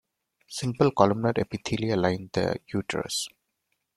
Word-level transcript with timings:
Simple 0.59 0.87
columnar 1.01 1.33
epithelia 1.43 1.95
line 2.05 2.31
the 2.33 2.59
uterus. 2.73 3.27